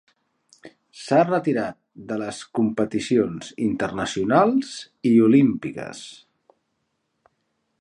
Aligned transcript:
S'ha 1.01 1.19
retirat 1.25 1.77
de 2.11 2.17
les 2.21 2.39
competicions 2.59 3.51
internacionals 3.67 4.73
i 5.11 5.13
olímpiques. 5.27 6.01